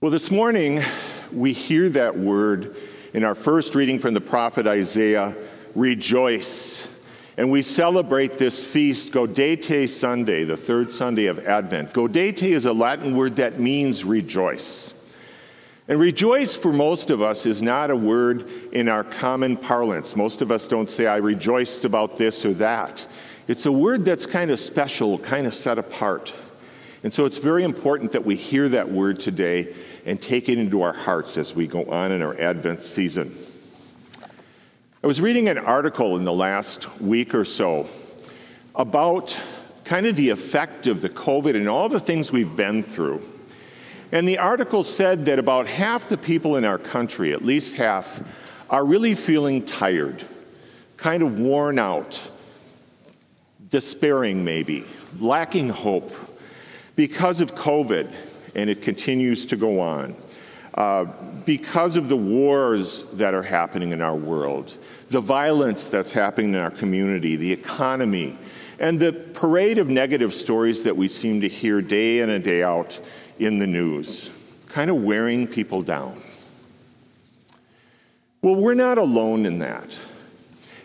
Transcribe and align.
Well, 0.00 0.12
this 0.12 0.30
morning 0.30 0.80
we 1.32 1.52
hear 1.52 1.88
that 1.88 2.16
word 2.16 2.76
in 3.14 3.24
our 3.24 3.34
first 3.34 3.74
reading 3.74 3.98
from 3.98 4.14
the 4.14 4.20
prophet 4.20 4.64
Isaiah 4.64 5.34
rejoice. 5.74 6.86
And 7.36 7.50
we 7.50 7.62
celebrate 7.62 8.38
this 8.38 8.62
feast, 8.64 9.10
Gaudete 9.10 9.88
Sunday, 9.88 10.44
the 10.44 10.56
third 10.56 10.92
Sunday 10.92 11.26
of 11.26 11.44
Advent. 11.44 11.92
Gaudete 11.92 12.44
is 12.44 12.64
a 12.64 12.72
Latin 12.72 13.16
word 13.16 13.34
that 13.36 13.58
means 13.58 14.04
rejoice. 14.04 14.94
And 15.88 15.98
rejoice 15.98 16.54
for 16.54 16.72
most 16.72 17.10
of 17.10 17.20
us 17.20 17.44
is 17.44 17.60
not 17.60 17.90
a 17.90 17.96
word 17.96 18.48
in 18.70 18.88
our 18.88 19.02
common 19.02 19.56
parlance. 19.56 20.14
Most 20.14 20.42
of 20.42 20.52
us 20.52 20.68
don't 20.68 20.88
say, 20.88 21.08
I 21.08 21.16
rejoiced 21.16 21.84
about 21.84 22.18
this 22.18 22.44
or 22.44 22.54
that. 22.54 23.04
It's 23.48 23.66
a 23.66 23.72
word 23.72 24.04
that's 24.04 24.26
kind 24.26 24.52
of 24.52 24.60
special, 24.60 25.18
kind 25.18 25.44
of 25.44 25.56
set 25.56 25.76
apart. 25.76 26.34
And 27.02 27.12
so 27.12 27.24
it's 27.24 27.38
very 27.38 27.64
important 27.64 28.12
that 28.12 28.24
we 28.24 28.36
hear 28.36 28.68
that 28.68 28.90
word 28.90 29.18
today 29.18 29.74
and 30.08 30.22
take 30.22 30.48
it 30.48 30.56
into 30.56 30.80
our 30.80 30.94
hearts 30.94 31.36
as 31.36 31.54
we 31.54 31.66
go 31.66 31.84
on 31.84 32.12
in 32.12 32.22
our 32.22 32.34
Advent 32.40 32.82
season. 32.82 33.36
I 35.04 35.06
was 35.06 35.20
reading 35.20 35.50
an 35.50 35.58
article 35.58 36.16
in 36.16 36.24
the 36.24 36.32
last 36.32 36.98
week 36.98 37.34
or 37.34 37.44
so 37.44 37.86
about 38.74 39.36
kind 39.84 40.06
of 40.06 40.16
the 40.16 40.30
effect 40.30 40.86
of 40.86 41.02
the 41.02 41.10
COVID 41.10 41.54
and 41.54 41.68
all 41.68 41.90
the 41.90 42.00
things 42.00 42.32
we've 42.32 42.56
been 42.56 42.82
through. 42.82 43.22
And 44.10 44.26
the 44.26 44.38
article 44.38 44.82
said 44.82 45.26
that 45.26 45.38
about 45.38 45.66
half 45.66 46.08
the 46.08 46.16
people 46.16 46.56
in 46.56 46.64
our 46.64 46.78
country, 46.78 47.34
at 47.34 47.44
least 47.44 47.74
half, 47.74 48.22
are 48.70 48.86
really 48.86 49.14
feeling 49.14 49.62
tired, 49.66 50.24
kind 50.96 51.22
of 51.22 51.38
worn 51.38 51.78
out, 51.78 52.18
despairing 53.68 54.42
maybe, 54.42 54.86
lacking 55.20 55.68
hope 55.68 56.10
because 56.96 57.42
of 57.42 57.54
COVID 57.54 58.10
and 58.54 58.68
it 58.70 58.82
continues 58.82 59.46
to 59.46 59.56
go 59.56 59.80
on. 59.80 60.14
Uh, 60.74 61.06
because 61.44 61.96
of 61.96 62.08
the 62.08 62.16
wars 62.16 63.04
that 63.14 63.34
are 63.34 63.42
happening 63.42 63.90
in 63.90 64.00
our 64.00 64.14
world, 64.14 64.76
the 65.10 65.20
violence 65.20 65.88
that's 65.88 66.12
happening 66.12 66.54
in 66.54 66.60
our 66.60 66.70
community, 66.70 67.36
the 67.36 67.52
economy, 67.52 68.38
and 68.78 69.00
the 69.00 69.12
parade 69.12 69.78
of 69.78 69.88
negative 69.88 70.32
stories 70.32 70.84
that 70.84 70.96
we 70.96 71.08
seem 71.08 71.40
to 71.40 71.48
hear 71.48 71.82
day 71.82 72.20
in 72.20 72.30
and 72.30 72.44
day 72.44 72.62
out 72.62 73.00
in 73.38 73.58
the 73.58 73.66
news, 73.66 74.30
kind 74.68 74.90
of 74.90 75.02
wearing 75.02 75.46
people 75.46 75.82
down. 75.82 76.22
Well, 78.40 78.54
we're 78.54 78.74
not 78.74 78.98
alone 78.98 79.46
in 79.46 79.58
that. 79.58 79.98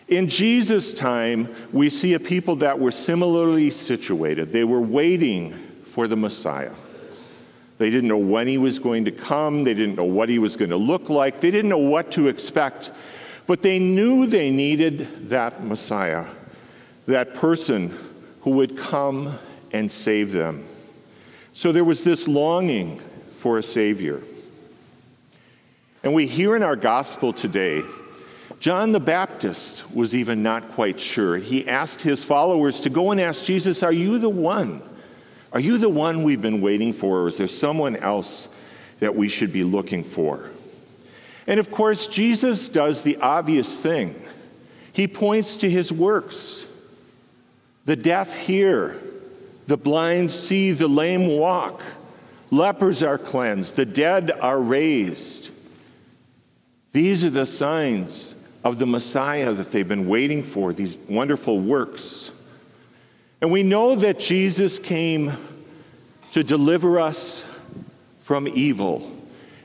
In 0.08 0.28
Jesus' 0.28 0.92
time, 0.92 1.54
we 1.72 1.88
see 1.88 2.14
a 2.14 2.20
people 2.20 2.56
that 2.56 2.78
were 2.78 2.90
similarly 2.90 3.70
situated. 3.70 4.52
They 4.52 4.64
were 4.64 4.80
waiting 4.80 5.52
for 5.84 6.08
the 6.08 6.16
Messiah. 6.16 6.74
They 7.78 7.90
didn't 7.90 8.08
know 8.08 8.18
when 8.18 8.46
he 8.46 8.58
was 8.58 8.78
going 8.78 9.04
to 9.06 9.10
come. 9.10 9.64
They 9.64 9.74
didn't 9.74 9.96
know 9.96 10.04
what 10.04 10.28
he 10.28 10.38
was 10.38 10.56
going 10.56 10.70
to 10.70 10.76
look 10.76 11.08
like. 11.08 11.40
They 11.40 11.50
didn't 11.50 11.70
know 11.70 11.78
what 11.78 12.12
to 12.12 12.28
expect. 12.28 12.92
But 13.46 13.62
they 13.62 13.78
knew 13.78 14.26
they 14.26 14.50
needed 14.50 15.28
that 15.30 15.64
Messiah, 15.64 16.26
that 17.06 17.34
person 17.34 17.96
who 18.42 18.52
would 18.52 18.78
come 18.78 19.38
and 19.72 19.90
save 19.90 20.32
them. 20.32 20.66
So 21.52 21.72
there 21.72 21.84
was 21.84 22.04
this 22.04 22.28
longing 22.28 23.00
for 23.32 23.58
a 23.58 23.62
Savior. 23.62 24.22
And 26.02 26.14
we 26.14 26.26
hear 26.26 26.54
in 26.54 26.62
our 26.62 26.76
gospel 26.76 27.32
today, 27.32 27.82
John 28.60 28.92
the 28.92 29.00
Baptist 29.00 29.90
was 29.94 30.14
even 30.14 30.42
not 30.42 30.70
quite 30.72 31.00
sure. 31.00 31.36
He 31.36 31.68
asked 31.68 32.00
his 32.00 32.24
followers 32.24 32.80
to 32.80 32.90
go 32.90 33.10
and 33.10 33.20
ask 33.20 33.44
Jesus, 33.44 33.82
Are 33.82 33.92
you 33.92 34.18
the 34.18 34.28
one? 34.28 34.82
Are 35.54 35.60
you 35.60 35.78
the 35.78 35.88
one 35.88 36.24
we've 36.24 36.42
been 36.42 36.60
waiting 36.60 36.92
for, 36.92 37.22
or 37.22 37.28
is 37.28 37.38
there 37.38 37.46
someone 37.46 37.94
else 37.94 38.48
that 38.98 39.14
we 39.14 39.28
should 39.28 39.52
be 39.52 39.62
looking 39.62 40.02
for? 40.02 40.50
And 41.46 41.60
of 41.60 41.70
course, 41.70 42.08
Jesus 42.08 42.68
does 42.68 43.02
the 43.02 43.18
obvious 43.18 43.78
thing. 43.78 44.20
He 44.92 45.06
points 45.06 45.56
to 45.58 45.70
his 45.70 45.92
works. 45.92 46.66
The 47.84 47.94
deaf 47.94 48.36
hear, 48.36 49.00
the 49.68 49.76
blind 49.76 50.32
see, 50.32 50.72
the 50.72 50.88
lame 50.88 51.28
walk, 51.28 51.82
lepers 52.50 53.04
are 53.04 53.18
cleansed, 53.18 53.76
the 53.76 53.86
dead 53.86 54.32
are 54.32 54.60
raised. 54.60 55.50
These 56.90 57.24
are 57.24 57.30
the 57.30 57.46
signs 57.46 58.34
of 58.64 58.80
the 58.80 58.86
Messiah 58.86 59.52
that 59.52 59.70
they've 59.70 59.86
been 59.86 60.08
waiting 60.08 60.42
for, 60.42 60.72
these 60.72 60.96
wonderful 61.08 61.60
works. 61.60 62.32
And 63.44 63.52
we 63.52 63.62
know 63.62 63.94
that 63.96 64.18
Jesus 64.18 64.78
came 64.78 65.30
to 66.32 66.42
deliver 66.42 66.98
us 66.98 67.44
from 68.22 68.48
evil. 68.48 69.06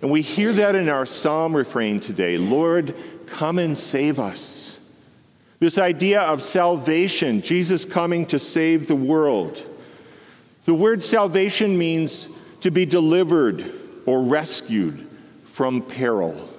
And 0.02 0.12
we 0.12 0.22
hear 0.22 0.52
that 0.52 0.76
in 0.76 0.90
our 0.90 1.06
psalm 1.06 1.56
refrain 1.56 2.02
today 2.02 2.38
Lord, 2.38 2.94
come 3.26 3.58
and 3.58 3.78
save 3.78 4.20
us. 4.20 4.78
This 5.60 5.78
idea 5.78 6.20
of 6.20 6.42
salvation, 6.44 7.42
Jesus 7.42 7.86
coming 7.86 8.26
to 8.26 8.38
save 8.38 8.88
the 8.88 8.98
world. 8.98 9.64
The 10.66 10.74
word 10.74 11.02
salvation 11.02 11.78
means 11.78 12.28
to 12.60 12.72
be 12.72 12.86
delivered 12.86 13.64
or 14.06 14.24
rescued 14.24 15.08
from 15.46 15.84
peril. 15.84 16.50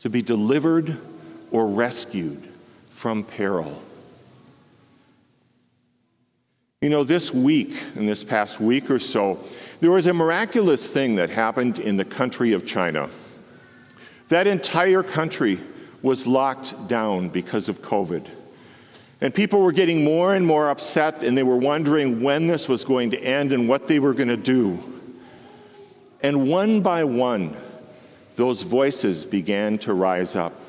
To 0.00 0.10
be 0.10 0.22
delivered 0.22 0.98
or 1.52 1.68
rescued 1.68 2.48
from 2.90 3.22
peril. 3.22 3.80
You 6.82 6.88
know, 6.88 7.04
this 7.04 7.32
week, 7.32 7.80
in 7.94 8.06
this 8.06 8.24
past 8.24 8.58
week 8.58 8.90
or 8.90 8.98
so, 8.98 9.38
there 9.78 9.92
was 9.92 10.08
a 10.08 10.12
miraculous 10.12 10.90
thing 10.90 11.14
that 11.14 11.30
happened 11.30 11.78
in 11.78 11.96
the 11.96 12.04
country 12.04 12.54
of 12.54 12.66
China. 12.66 13.08
That 14.30 14.48
entire 14.48 15.04
country 15.04 15.60
was 16.02 16.26
locked 16.26 16.88
down 16.88 17.28
because 17.28 17.68
of 17.68 17.82
COVID. 17.82 18.26
And 19.20 19.32
people 19.32 19.60
were 19.62 19.70
getting 19.70 20.02
more 20.02 20.34
and 20.34 20.44
more 20.44 20.70
upset, 20.70 21.22
and 21.22 21.38
they 21.38 21.44
were 21.44 21.56
wondering 21.56 22.20
when 22.20 22.48
this 22.48 22.68
was 22.68 22.84
going 22.84 23.12
to 23.12 23.22
end 23.22 23.52
and 23.52 23.68
what 23.68 23.86
they 23.86 24.00
were 24.00 24.12
going 24.12 24.26
to 24.26 24.36
do. 24.36 24.82
And 26.20 26.48
one 26.48 26.80
by 26.80 27.04
one, 27.04 27.56
those 28.34 28.62
voices 28.62 29.24
began 29.24 29.78
to 29.78 29.94
rise 29.94 30.34
up. 30.34 30.60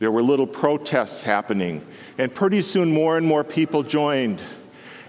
There 0.00 0.10
were 0.10 0.24
little 0.24 0.48
protests 0.48 1.22
happening, 1.22 1.86
and 2.18 2.34
pretty 2.34 2.62
soon 2.62 2.90
more 2.90 3.16
and 3.16 3.24
more 3.24 3.44
people 3.44 3.84
joined. 3.84 4.42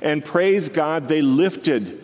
And 0.01 0.25
praise 0.25 0.69
God, 0.69 1.07
they 1.07 1.22
lifted 1.22 2.01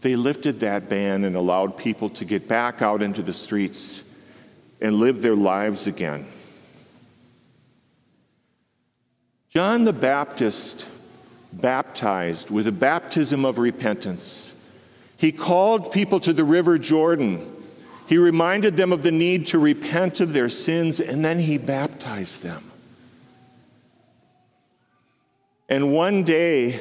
they 0.00 0.16
lifted 0.16 0.60
that 0.60 0.88
ban 0.88 1.24
and 1.24 1.36
allowed 1.36 1.76
people 1.76 2.08
to 2.10 2.24
get 2.24 2.48
back 2.48 2.80
out 2.80 3.02
into 3.02 3.22
the 3.22 3.34
streets 3.34 4.02
and 4.80 4.94
live 4.94 5.20
their 5.20 5.36
lives 5.36 5.86
again. 5.86 6.26
John 9.50 9.84
the 9.84 9.92
Baptist 9.92 10.86
baptized 11.52 12.50
with 12.50 12.66
a 12.66 12.72
baptism 12.72 13.44
of 13.44 13.58
repentance. 13.58 14.54
He 15.16 15.32
called 15.32 15.92
people 15.92 16.20
to 16.20 16.32
the 16.32 16.44
river 16.44 16.78
Jordan. 16.78 17.54
He 18.06 18.16
reminded 18.16 18.76
them 18.76 18.92
of 18.92 19.02
the 19.02 19.12
need 19.12 19.46
to 19.46 19.58
repent 19.58 20.20
of 20.20 20.32
their 20.32 20.48
sins, 20.48 20.98
and 20.98 21.24
then 21.24 21.40
he 21.40 21.58
baptized 21.58 22.42
them. 22.42 22.70
And 25.68 25.92
one 25.92 26.24
day, 26.24 26.80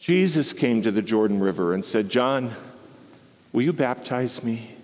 Jesus 0.00 0.54
came 0.54 0.80
to 0.82 0.90
the 0.90 1.02
Jordan 1.02 1.40
River 1.40 1.74
and 1.74 1.84
said, 1.84 2.08
John, 2.08 2.54
will 3.52 3.60
you 3.60 3.74
baptize 3.74 4.42
me? 4.42 4.74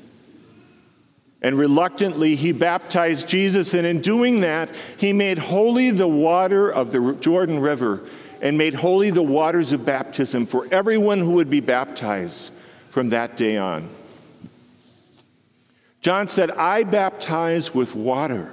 And 1.41 1.59
reluctantly, 1.59 2.37
he 2.37 2.53
baptized 2.53 3.27
Jesus, 3.27 3.73
and 3.73 3.87
in 3.87 4.03
doing 4.03 4.41
that, 4.41 4.69
he 4.99 5.15
made 5.15 5.39
holy 5.39 5.91
the 5.91 6.09
water 6.09 6.71
of 6.71 6.93
the 6.93 7.17
Jordan 7.21 7.61
River 7.61 8.03
and 8.43 8.59
made 8.59 8.75
holy 8.75 9.11
the 9.11 9.23
waters 9.23 9.73
of 9.73 9.87
baptism 9.87 10.45
for 10.45 10.69
everyone 10.71 11.21
who 11.21 11.33
would 11.33 11.49
be 11.49 11.61
baptized 11.61 12.51
from 12.91 13.09
that 13.11 13.39
day 13.39 13.57
on. 13.57 13.89
John 16.03 16.29
said, 16.29 16.51
I 16.51 16.85
baptize 16.85 17.75
with 17.75 17.95
water, 17.95 18.53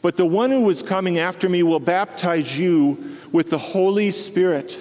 but 0.00 0.16
the 0.16 0.26
one 0.26 0.50
who 0.50 0.70
is 0.70 0.82
coming 0.82 1.18
after 1.18 1.48
me 1.48 1.64
will 1.64 1.80
baptize 1.80 2.56
you 2.56 3.16
with 3.32 3.50
the 3.50 3.58
Holy 3.58 4.12
Spirit 4.12 4.78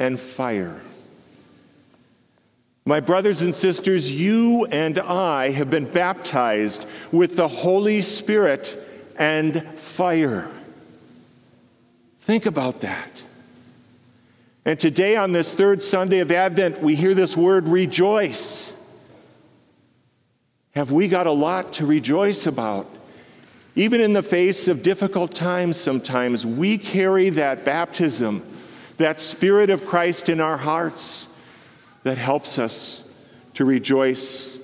and 0.00 0.18
fire. 0.18 0.80
My 2.84 2.98
brothers 2.98 3.42
and 3.42 3.54
sisters, 3.54 4.10
you 4.10 4.64
and 4.64 4.98
I 4.98 5.50
have 5.50 5.70
been 5.70 5.84
baptized 5.84 6.86
with 7.12 7.36
the 7.36 7.46
Holy 7.46 8.02
Spirit 8.02 8.76
and 9.16 9.78
fire. 9.78 10.48
Think 12.20 12.46
about 12.46 12.80
that. 12.80 13.22
And 14.64 14.80
today, 14.80 15.16
on 15.16 15.32
this 15.32 15.52
third 15.52 15.82
Sunday 15.82 16.18
of 16.20 16.30
Advent, 16.30 16.80
we 16.80 16.94
hear 16.94 17.14
this 17.14 17.36
word 17.36 17.68
rejoice. 17.68 18.72
Have 20.72 20.90
we 20.90 21.08
got 21.08 21.26
a 21.26 21.32
lot 21.32 21.74
to 21.74 21.86
rejoice 21.86 22.46
about? 22.46 22.88
Even 23.74 24.00
in 24.00 24.14
the 24.14 24.22
face 24.22 24.68
of 24.68 24.82
difficult 24.82 25.34
times, 25.34 25.78
sometimes 25.78 26.46
we 26.46 26.78
carry 26.78 27.30
that 27.30 27.64
baptism 27.64 28.42
that 29.00 29.18
Spirit 29.18 29.70
of 29.70 29.86
Christ 29.86 30.28
in 30.28 30.40
our 30.40 30.58
hearts 30.58 31.26
that 32.02 32.18
helps 32.18 32.58
us 32.58 33.02
to 33.54 33.64
rejoice 33.64 34.58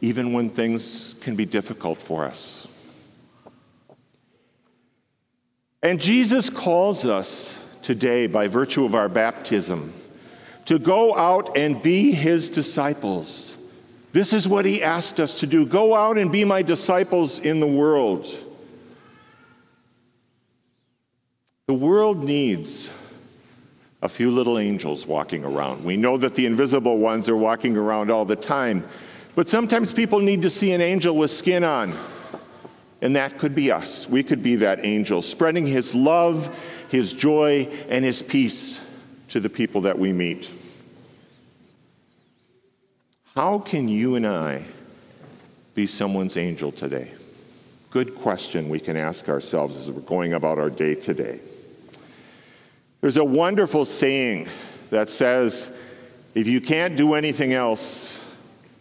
even 0.00 0.32
when 0.32 0.48
things 0.48 1.14
can 1.20 1.36
be 1.36 1.44
difficult 1.44 2.00
for 2.00 2.24
us. 2.24 2.66
And 5.82 6.00
Jesus 6.00 6.48
calls 6.48 7.04
us 7.04 7.60
today, 7.82 8.26
by 8.26 8.48
virtue 8.48 8.86
of 8.86 8.94
our 8.94 9.10
baptism, 9.10 9.92
to 10.64 10.78
go 10.78 11.14
out 11.14 11.54
and 11.54 11.82
be 11.82 12.12
his 12.12 12.48
disciples. 12.48 13.58
This 14.12 14.32
is 14.32 14.48
what 14.48 14.64
he 14.64 14.82
asked 14.82 15.20
us 15.20 15.40
to 15.40 15.46
do 15.46 15.66
go 15.66 15.94
out 15.94 16.16
and 16.16 16.32
be 16.32 16.46
my 16.46 16.62
disciples 16.62 17.38
in 17.38 17.60
the 17.60 17.66
world. 17.66 18.26
The 21.66 21.74
world 21.74 22.24
needs 22.24 22.88
a 24.02 24.08
few 24.08 24.32
little 24.32 24.58
angels 24.58 25.06
walking 25.06 25.44
around. 25.44 25.84
We 25.84 25.96
know 25.96 26.18
that 26.18 26.34
the 26.34 26.44
invisible 26.44 26.98
ones 26.98 27.28
are 27.28 27.36
walking 27.36 27.76
around 27.76 28.10
all 28.10 28.24
the 28.24 28.36
time, 28.36 28.84
but 29.36 29.48
sometimes 29.48 29.92
people 29.92 30.18
need 30.18 30.42
to 30.42 30.50
see 30.50 30.72
an 30.72 30.80
angel 30.80 31.16
with 31.16 31.30
skin 31.30 31.62
on. 31.64 31.94
And 33.00 33.16
that 33.16 33.38
could 33.38 33.54
be 33.54 33.70
us. 33.70 34.08
We 34.08 34.22
could 34.22 34.42
be 34.42 34.56
that 34.56 34.84
angel, 34.84 35.22
spreading 35.22 35.66
his 35.66 35.94
love, 35.94 36.56
his 36.88 37.12
joy, 37.12 37.68
and 37.88 38.04
his 38.04 38.22
peace 38.22 38.80
to 39.28 39.40
the 39.40 39.48
people 39.48 39.82
that 39.82 39.98
we 39.98 40.12
meet. 40.12 40.50
How 43.34 43.60
can 43.60 43.88
you 43.88 44.16
and 44.16 44.26
I 44.26 44.64
be 45.74 45.86
someone's 45.86 46.36
angel 46.36 46.70
today? 46.70 47.12
Good 47.90 48.14
question 48.16 48.68
we 48.68 48.78
can 48.78 48.96
ask 48.96 49.28
ourselves 49.28 49.76
as 49.76 49.90
we're 49.90 50.02
going 50.02 50.34
about 50.34 50.58
our 50.58 50.70
day 50.70 50.94
today. 50.94 51.40
There's 53.02 53.16
a 53.16 53.24
wonderful 53.24 53.84
saying 53.84 54.48
that 54.90 55.10
says, 55.10 55.72
if 56.36 56.46
you 56.46 56.60
can't 56.60 56.96
do 56.96 57.14
anything 57.14 57.52
else, 57.52 58.22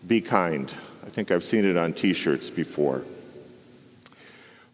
be 0.05 0.21
kind. 0.21 0.71
I 1.03 1.09
think 1.09 1.31
I've 1.31 1.43
seen 1.43 1.65
it 1.65 1.75
on 1.75 1.93
t 1.93 2.13
shirts 2.13 2.51
before. 2.51 3.03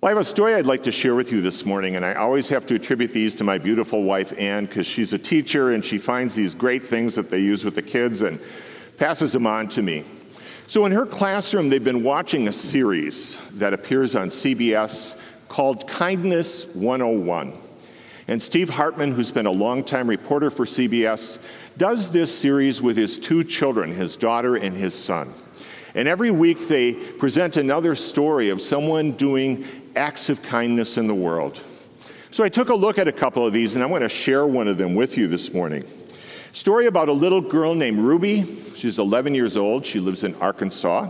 Well, 0.02 0.10
I 0.10 0.10
have 0.10 0.18
a 0.18 0.26
story 0.26 0.54
I'd 0.54 0.66
like 0.66 0.84
to 0.84 0.92
share 0.92 1.16
with 1.16 1.32
you 1.32 1.40
this 1.40 1.66
morning, 1.66 1.96
and 1.96 2.04
I 2.04 2.16
always 2.16 2.50
have 2.50 2.66
to 2.66 2.76
attribute 2.76 3.14
these 3.14 3.36
to 3.36 3.46
my 3.46 3.58
beautiful 3.58 4.04
wife, 4.04 4.38
Ann, 4.38 4.66
because 4.66 4.86
she's 4.86 5.14
a 5.14 5.18
teacher 5.18 5.72
and 5.72 5.84
she 5.84 5.98
finds 5.98 6.36
these 6.36 6.54
great 6.54 6.84
things 6.84 7.16
that 7.16 7.30
they 7.30 7.40
use 7.40 7.64
with 7.64 7.76
the 7.76 7.82
kids 7.82 8.24
and 8.24 8.42
passes 8.98 9.32
them 9.32 9.48
on 9.48 9.70
to 9.70 9.82
me. 9.82 10.04
So, 10.68 10.86
in 10.86 10.92
her 10.92 11.06
classroom, 11.06 11.70
they've 11.70 11.82
been 11.82 12.04
watching 12.04 12.50
a 12.50 12.54
series 12.54 13.38
that 13.52 13.74
appears 13.74 14.14
on 14.14 14.28
CBS 14.28 15.18
called 15.48 15.88
Kindness 15.88 16.66
101. 16.74 17.67
And 18.28 18.42
Steve 18.42 18.70
Hartman, 18.70 19.14
who's 19.14 19.32
been 19.32 19.46
a 19.46 19.52
longtime 19.52 20.10
reporter 20.10 20.52
for 20.52 20.66
CBS, 20.66 21.40
does 21.78 22.12
this 22.12 22.38
series 22.38 22.82
with 22.82 22.98
his 22.98 23.18
two 23.18 23.44
children, 23.44 23.94
his 23.94 24.18
daughter 24.18 24.58
and 24.58 24.76
his 24.76 24.94
son. 24.94 25.34
And 25.96 26.08
every 26.08 26.30
week 26.30 26.68
they 26.68 26.94
present 26.94 27.56
another 27.56 27.96
story 27.96 28.50
of 28.50 28.62
someone 28.62 29.14
doing 29.14 29.66
acts 29.96 30.30
of 30.30 30.42
kindness 30.42 30.98
in 30.98 31.08
the 31.08 31.16
world. 31.16 31.62
So 32.30 32.44
I 32.44 32.50
took 32.50 32.70
a 32.70 32.76
look 32.76 33.00
at 33.00 33.08
a 33.08 33.14
couple 33.14 33.48
of 33.48 33.54
these 33.54 33.76
and 33.76 33.84
I 33.84 33.88
want 33.88 34.04
to 34.04 34.10
share 34.10 34.46
one 34.46 34.68
of 34.68 34.78
them 34.78 34.94
with 34.94 35.18
you 35.18 35.28
this 35.28 35.54
morning. 35.54 35.86
Story 36.52 36.88
about 36.88 37.08
a 37.08 37.14
little 37.14 37.42
girl 37.42 37.76
named 37.76 38.00
Ruby. 38.00 38.62
She's 38.76 39.00
11 39.00 39.36
years 39.36 39.56
old. 39.56 39.86
She 39.86 40.00
lives 40.00 40.24
in 40.24 40.36
Arkansas. 40.36 41.10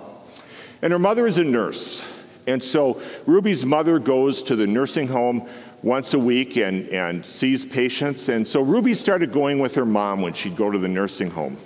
And 0.81 0.93
her 0.93 0.99
mother 0.99 1.25
is 1.25 1.37
a 1.37 1.43
nurse. 1.43 2.05
And 2.45 2.63
so 2.63 3.01
Ruby's 3.25 3.65
mother 3.65 3.99
goes 3.99 4.41
to 4.43 4.55
the 4.55 4.67
nursing 4.67 5.07
home 5.07 5.49
once 5.87 6.13
a 6.13 6.19
week 6.19 6.57
and, 6.57 6.87
and 6.89 7.25
sees 7.25 7.65
patients. 7.65 8.29
And 8.29 8.47
so 8.47 8.61
Ruby 8.61 8.93
started 8.93 9.31
going 9.31 9.59
with 9.59 9.73
her 9.75 9.85
mom 9.85 10.21
when 10.21 10.33
she'd 10.33 10.55
go 10.55 10.69
to 10.69 10.77
the 10.77 10.87
nursing 10.87 11.31
home. 11.31 11.57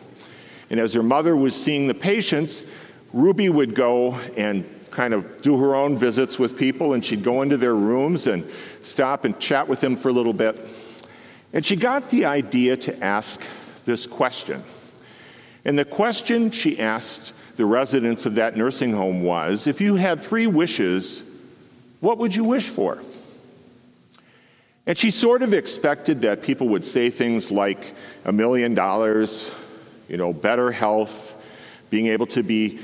And 0.69 0.79
as 0.79 0.93
her 0.93 1.03
mother 1.03 1.35
was 1.35 1.55
seeing 1.55 1.87
the 1.87 1.93
patients, 1.93 2.65
Ruby 3.11 3.49
would 3.49 3.75
go 3.75 4.13
and 4.37 4.63
kind 4.91 5.13
of 5.13 5.41
do 5.41 5.57
her 5.57 5.75
own 5.75 5.97
visits 5.97 6.37
with 6.37 6.57
people, 6.57 6.93
and 6.93 7.03
she'd 7.03 7.23
go 7.23 7.41
into 7.41 7.57
their 7.57 7.75
rooms 7.75 8.27
and 8.27 8.49
stop 8.83 9.25
and 9.25 9.39
chat 9.39 9.67
with 9.67 9.81
them 9.81 9.95
for 9.95 10.09
a 10.09 10.13
little 10.13 10.33
bit. 10.33 10.59
And 11.53 11.65
she 11.65 11.75
got 11.75 12.09
the 12.09 12.25
idea 12.25 12.77
to 12.77 13.03
ask 13.03 13.41
this 13.85 14.05
question. 14.05 14.63
And 15.65 15.77
the 15.77 15.85
question 15.85 16.51
she 16.51 16.79
asked 16.79 17.33
the 17.57 17.65
residents 17.65 18.25
of 18.25 18.35
that 18.35 18.55
nursing 18.55 18.93
home 18.93 19.23
was 19.23 19.67
if 19.67 19.81
you 19.81 19.95
had 19.95 20.21
three 20.21 20.47
wishes, 20.47 21.23
what 21.99 22.17
would 22.17 22.35
you 22.35 22.43
wish 22.43 22.69
for? 22.69 23.01
And 24.87 24.97
she 24.97 25.11
sort 25.11 25.43
of 25.43 25.53
expected 25.53 26.21
that 26.21 26.41
people 26.41 26.69
would 26.69 26.83
say 26.83 27.09
things 27.09 27.51
like 27.51 27.93
a 28.25 28.31
million 28.31 28.73
dollars, 28.73 29.49
you 30.07 30.17
know, 30.17 30.33
better 30.33 30.71
health, 30.71 31.35
being 31.89 32.07
able 32.07 32.25
to 32.27 32.43
be 32.43 32.79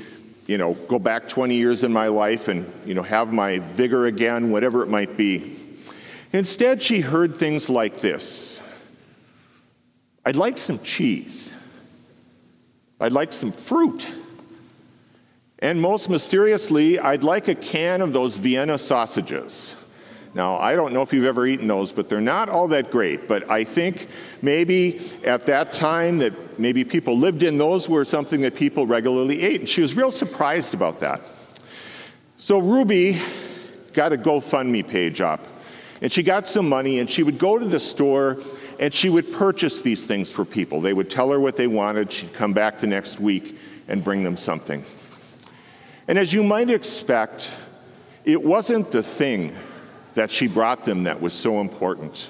you 0.48 0.56
know, 0.56 0.72
go 0.72 0.98
back 0.98 1.28
20 1.28 1.54
years 1.54 1.84
in 1.84 1.92
my 1.92 2.08
life 2.08 2.48
and, 2.48 2.72
you 2.86 2.94
know, 2.94 3.02
have 3.02 3.32
my 3.32 3.58
vigor 3.58 4.06
again, 4.06 4.50
whatever 4.50 4.82
it 4.82 4.88
might 4.88 5.14
be. 5.16 5.56
Instead, 6.32 6.80
she 6.82 7.00
heard 7.00 7.36
things 7.36 7.68
like 7.68 8.00
this 8.00 8.58
I'd 10.24 10.36
like 10.36 10.58
some 10.58 10.80
cheese. 10.80 11.52
I'd 13.00 13.12
like 13.12 13.32
some 13.32 13.52
fruit. 13.52 14.08
And 15.60 15.80
most 15.80 16.08
mysteriously, 16.08 16.98
I'd 16.98 17.22
like 17.22 17.48
a 17.48 17.54
can 17.54 18.00
of 18.00 18.12
those 18.12 18.36
Vienna 18.38 18.78
sausages. 18.78 19.74
Now, 20.38 20.56
I 20.56 20.76
don't 20.76 20.92
know 20.92 21.02
if 21.02 21.12
you've 21.12 21.24
ever 21.24 21.48
eaten 21.48 21.66
those, 21.66 21.90
but 21.90 22.08
they're 22.08 22.20
not 22.20 22.48
all 22.48 22.68
that 22.68 22.92
great. 22.92 23.26
But 23.26 23.50
I 23.50 23.64
think 23.64 24.06
maybe 24.40 25.00
at 25.24 25.46
that 25.46 25.72
time 25.72 26.18
that 26.18 26.60
maybe 26.60 26.84
people 26.84 27.18
lived 27.18 27.42
in, 27.42 27.58
those 27.58 27.88
were 27.88 28.04
something 28.04 28.42
that 28.42 28.54
people 28.54 28.86
regularly 28.86 29.42
ate. 29.42 29.58
And 29.58 29.68
she 29.68 29.80
was 29.80 29.96
real 29.96 30.12
surprised 30.12 30.74
about 30.74 31.00
that. 31.00 31.22
So 32.36 32.60
Ruby 32.60 33.20
got 33.92 34.12
a 34.12 34.16
GoFundMe 34.16 34.86
page 34.86 35.20
up. 35.20 35.44
And 36.00 36.12
she 36.12 36.22
got 36.22 36.46
some 36.46 36.68
money, 36.68 37.00
and 37.00 37.10
she 37.10 37.24
would 37.24 37.38
go 37.40 37.58
to 37.58 37.66
the 37.66 37.80
store 37.80 38.38
and 38.78 38.94
she 38.94 39.10
would 39.10 39.32
purchase 39.32 39.82
these 39.82 40.06
things 40.06 40.30
for 40.30 40.44
people. 40.44 40.80
They 40.80 40.92
would 40.92 41.10
tell 41.10 41.32
her 41.32 41.40
what 41.40 41.56
they 41.56 41.66
wanted. 41.66 42.12
She'd 42.12 42.32
come 42.32 42.52
back 42.52 42.78
the 42.78 42.86
next 42.86 43.18
week 43.18 43.58
and 43.88 44.04
bring 44.04 44.22
them 44.22 44.36
something. 44.36 44.84
And 46.06 46.16
as 46.16 46.32
you 46.32 46.44
might 46.44 46.70
expect, 46.70 47.50
it 48.24 48.40
wasn't 48.40 48.92
the 48.92 49.02
thing 49.02 49.56
that 50.18 50.32
she 50.32 50.48
brought 50.48 50.84
them 50.84 51.04
that 51.04 51.20
was 51.20 51.32
so 51.32 51.60
important. 51.60 52.28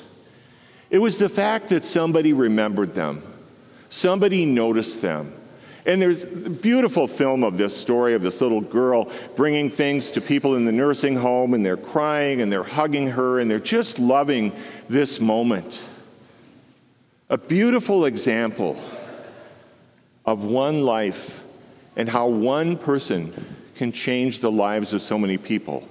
It 0.90 0.98
was 0.98 1.16
the 1.16 1.30
fact 1.30 1.70
that 1.70 1.86
somebody 1.86 2.34
remembered 2.34 2.92
them, 2.92 3.22
somebody 3.88 4.44
noticed 4.44 5.00
them. 5.00 5.32
And 5.86 6.02
there's 6.02 6.24
a 6.24 6.26
beautiful 6.26 7.08
film 7.08 7.42
of 7.42 7.56
this 7.56 7.74
story 7.74 8.12
of 8.12 8.20
this 8.20 8.42
little 8.42 8.60
girl 8.60 9.10
bringing 9.36 9.70
things 9.70 10.10
to 10.10 10.20
people 10.20 10.54
in 10.54 10.66
the 10.66 10.72
nursing 10.72 11.16
home, 11.16 11.54
and 11.54 11.64
they're 11.64 11.78
crying 11.78 12.42
and 12.42 12.52
they're 12.52 12.62
hugging 12.62 13.08
her 13.08 13.40
and 13.40 13.50
they're 13.50 13.58
just 13.58 13.98
loving 13.98 14.52
this 14.90 15.18
moment. 15.18 15.80
A 17.30 17.38
beautiful 17.38 18.04
example 18.04 18.78
of 20.26 20.44
one 20.44 20.82
life 20.82 21.42
and 21.96 22.06
how 22.06 22.26
one 22.26 22.76
person 22.76 23.56
can 23.76 23.92
change 23.92 24.40
the 24.40 24.52
lives 24.52 24.92
of 24.92 25.00
so 25.00 25.18
many 25.18 25.38
people. 25.38 25.88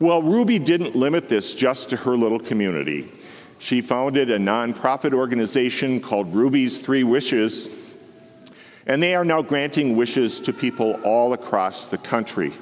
Well, 0.00 0.22
Ruby 0.22 0.60
didn't 0.60 0.94
limit 0.94 1.28
this 1.28 1.52
just 1.52 1.90
to 1.90 1.96
her 1.96 2.16
little 2.16 2.38
community. 2.38 3.10
She 3.58 3.80
founded 3.80 4.30
a 4.30 4.38
nonprofit 4.38 5.12
organization 5.12 6.00
called 6.00 6.32
Ruby's 6.32 6.78
Three 6.78 7.02
Wishes, 7.02 7.68
and 8.86 9.02
they 9.02 9.16
are 9.16 9.24
now 9.24 9.42
granting 9.42 9.96
wishes 9.96 10.38
to 10.40 10.52
people 10.52 10.92
all 11.04 11.32
across 11.32 11.88
the 11.88 11.98
country. 11.98 12.52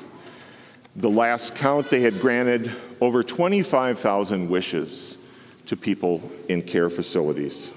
The 0.97 1.11
last 1.11 1.55
count, 1.55 1.91
they 1.91 2.01
had 2.01 2.21
granted 2.21 2.73
over 3.03 3.23
25,000 3.23 4.49
wishes 4.49 5.19
to 5.67 5.77
people 5.77 6.23
in 6.49 6.63
care 6.63 6.89
facilities. 6.89 7.71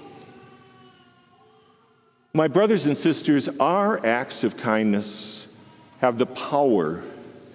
My 2.32 2.48
brothers 2.48 2.86
and 2.86 2.96
sisters, 2.96 3.46
our 3.60 4.04
acts 4.06 4.42
of 4.42 4.56
kindness 4.56 5.48
have 6.00 6.16
the 6.16 6.24
power 6.24 7.02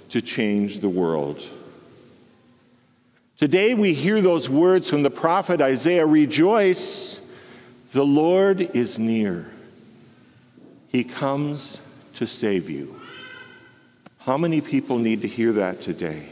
to 0.09 0.21
change 0.21 0.81
the 0.81 0.89
world. 0.89 1.43
Today 3.37 3.73
we 3.73 3.93
hear 3.93 4.21
those 4.21 4.49
words 4.49 4.89
from 4.89 5.03
the 5.03 5.09
prophet 5.09 5.59
Isaiah 5.59 6.05
Rejoice, 6.05 7.19
the 7.91 8.05
Lord 8.05 8.61
is 8.61 8.97
near. 8.97 9.45
He 10.87 11.03
comes 11.03 11.81
to 12.13 12.27
save 12.27 12.69
you. 12.69 13.01
How 14.19 14.37
many 14.37 14.61
people 14.61 14.97
need 14.97 15.21
to 15.23 15.27
hear 15.27 15.51
that 15.51 15.81
today? 15.81 16.29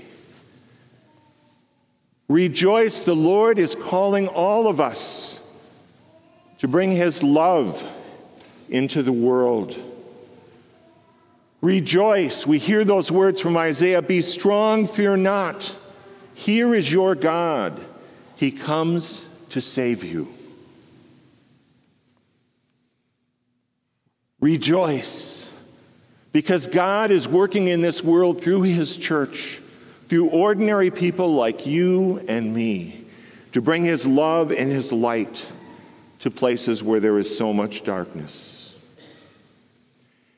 Rejoice, 2.30 3.04
the 3.04 3.16
Lord 3.16 3.60
is 3.60 3.76
calling 3.76 4.30
all 4.30 4.70
of 4.70 4.80
us 4.80 5.42
to 6.60 6.70
bring 6.70 6.92
his 6.92 7.22
love 7.22 7.86
into 8.70 9.04
the 9.04 9.12
world. 9.12 9.78
Rejoice, 11.60 12.48
we 12.48 12.60
hear 12.60 12.86
those 12.86 13.12
words 13.12 13.42
from 13.42 13.58
Isaiah 13.58 14.02
be 14.02 14.22
strong, 14.22 14.88
fear 14.88 15.18
not. 15.18 15.76
Here 16.34 16.74
is 16.74 16.92
your 16.92 17.16
God. 17.16 17.84
He 18.36 18.52
comes 18.52 19.28
to 19.50 19.62
save 19.62 20.04
you. 20.04 20.28
Rejoice. 24.40 25.50
Because 26.32 26.68
God 26.68 27.12
is 27.12 27.28
working 27.28 27.68
in 27.68 27.82
this 27.82 28.04
world 28.04 28.42
through 28.42 28.64
His 28.64 28.98
church, 28.98 29.62
through 30.10 30.30
ordinary 30.30 30.92
people 30.92 31.36
like 31.36 31.66
you 31.66 32.24
and 32.28 32.54
me, 32.54 33.06
to 33.52 33.62
bring 33.62 33.84
His 33.84 34.06
love 34.06 34.52
and 34.52 34.72
His 34.72 34.92
light 34.92 35.46
to 36.20 36.32
places 36.32 36.82
where 36.84 37.00
there 37.00 37.18
is 37.20 37.38
so 37.38 37.54
much 37.54 37.84
darkness. 37.84 38.76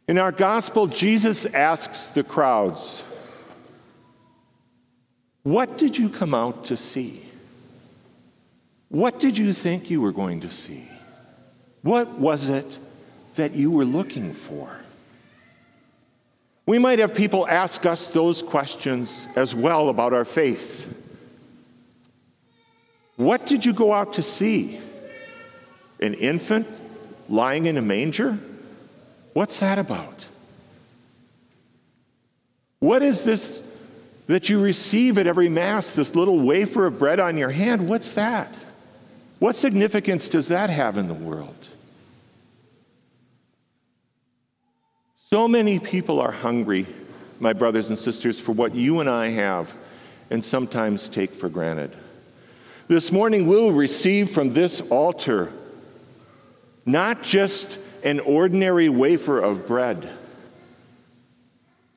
In 0.08 0.18
our 0.18 0.32
gospel, 0.32 0.86
Jesus 0.88 1.46
asks 1.46 2.08
the 2.08 2.24
crowds, 2.24 3.04
What 5.46 5.78
did 5.78 5.96
you 5.96 6.10
come 6.10 6.34
out 6.34 6.66
to 6.66 6.76
see? 6.76 7.22
What 8.90 9.20
did 9.20 9.38
you 9.38 9.54
think 9.54 9.92
you 9.92 10.02
were 10.02 10.12
going 10.12 10.42
to 10.42 10.50
see? 10.50 10.90
What 11.84 12.10
was 12.14 12.50
it 12.50 12.80
that 13.36 13.52
you 13.54 13.70
were 13.70 13.86
looking 13.86 14.34
for? 14.34 14.80
We 16.66 16.80
might 16.80 16.98
have 16.98 17.14
people 17.14 17.48
ask 17.48 17.86
us 17.86 18.08
those 18.08 18.42
questions 18.42 19.28
as 19.36 19.54
well 19.54 19.90
about 19.90 20.14
our 20.14 20.26
faith. 20.26 20.92
What 23.16 23.46
did 23.46 23.66
you 23.66 23.74
go 23.74 23.94
out 23.94 24.14
to 24.14 24.24
see? 24.24 24.80
An 26.00 26.16
infant 26.16 26.68
lying 27.30 27.68
in 27.68 27.78
a 27.78 27.84
manger? 27.84 28.40
What's 29.34 29.60
that 29.60 29.78
about? 29.78 30.26
What 32.80 33.04
is 33.04 33.24
this 33.24 33.62
that 34.28 34.50
you 34.50 34.62
receive 34.62 35.18
at 35.18 35.28
every 35.28 35.50
Mass, 35.50 35.94
this 35.94 36.16
little 36.16 36.40
wafer 36.40 36.86
of 36.88 37.00
bread 37.00 37.20
on 37.20 37.38
your 37.38 37.52
hand? 37.52 37.88
What's 37.88 38.14
that? 38.14 38.54
What 39.40 39.56
significance 39.56 40.30
does 40.30 40.48
that 40.48 40.70
have 40.70 40.98
in 40.98 41.08
the 41.08 41.14
world? 41.14 41.56
So 45.18 45.48
many 45.48 45.80
people 45.80 46.20
are 46.22 46.32
hungry, 46.32 46.86
my 47.40 47.54
brothers 47.54 47.90
and 47.90 48.00
sisters, 48.00 48.40
for 48.40 48.54
what 48.54 48.74
you 48.74 49.00
and 49.00 49.10
I 49.10 49.30
have 49.30 49.76
and 50.30 50.44
sometimes 50.44 51.10
take 51.10 51.34
for 51.34 51.50
granted. 51.50 51.92
This 52.88 53.12
morning, 53.12 53.48
we'll 53.48 53.72
receive 53.72 54.30
from 54.30 54.54
this 54.54 54.82
altar 54.82 55.52
not 56.86 57.24
just 57.24 57.80
an 58.04 58.20
ordinary 58.20 58.90
wafer 58.90 59.42
of 59.42 59.66
bread, 59.66 60.10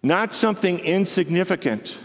not 0.03 0.33
something 0.33 0.79
insignificant, 0.79 1.99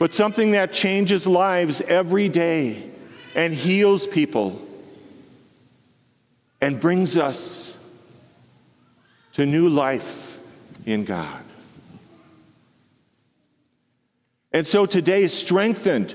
but 0.00 0.14
something 0.14 0.52
that 0.52 0.72
changes 0.72 1.26
lives 1.26 1.82
every 1.82 2.26
day 2.26 2.90
and 3.34 3.52
heals 3.52 4.06
people 4.06 4.58
and 6.58 6.80
brings 6.80 7.18
us 7.18 7.76
to 9.34 9.44
new 9.44 9.68
life 9.68 10.40
in 10.86 11.04
God. 11.04 11.44
And 14.52 14.66
so 14.66 14.86
today, 14.86 15.26
strengthened 15.26 16.14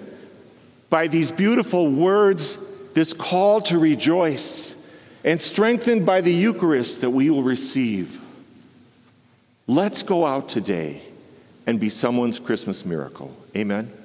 by 0.90 1.06
these 1.06 1.30
beautiful 1.30 1.88
words, 1.88 2.58
this 2.96 3.14
call 3.14 3.62
to 3.62 3.78
rejoice, 3.78 4.74
and 5.24 5.40
strengthened 5.40 6.08
by 6.08 6.22
the 6.22 6.34
Eucharist 6.34 7.02
that 7.02 7.12
we 7.12 7.30
will 7.30 7.44
receive, 7.44 8.20
let's 9.68 10.02
go 10.02 10.26
out 10.26 10.50
today 10.50 11.04
and 11.68 11.80
be 11.80 11.90
someone's 11.90 12.40
Christmas 12.40 12.84
miracle. 12.84 13.32
Amen. 13.56 14.05